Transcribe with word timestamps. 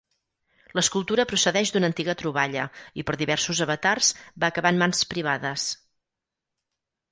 L'escultura 0.77 1.25
procedeix 1.31 1.71
d'una 1.75 1.87
antiga 1.93 2.15
troballa 2.21 2.65
i 3.01 3.05
per 3.11 3.17
diversos 3.23 3.63
avatars 3.67 4.11
va 4.45 4.51
acabar 4.55 4.75
en 4.77 4.83
mans 4.87 5.05
privades. 5.15 5.69